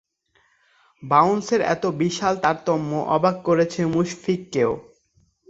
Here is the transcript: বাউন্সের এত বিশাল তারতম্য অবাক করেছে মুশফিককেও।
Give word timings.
বাউন্সের 1.03 1.61
এত 1.73 1.83
বিশাল 2.01 2.33
তারতম্য 2.43 2.91
অবাক 3.15 3.35
করেছে 3.47 3.81
মুশফিককেও। 3.93 4.71